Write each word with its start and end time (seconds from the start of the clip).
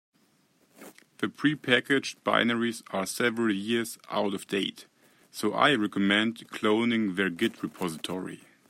The 1.19 1.27
prepackaged 1.27 2.21
binaries 2.25 2.81
are 2.91 3.05
several 3.05 3.53
years 3.53 3.99
out 4.09 4.33
of 4.33 4.47
date, 4.47 4.87
so 5.31 5.53
I 5.53 5.75
recommend 5.75 6.49
cloning 6.49 7.15
their 7.15 7.29
git 7.29 7.61
repository. 7.61 8.39